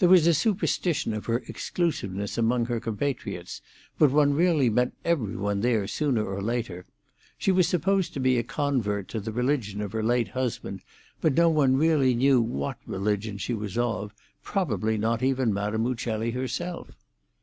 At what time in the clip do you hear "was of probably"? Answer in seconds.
13.54-14.98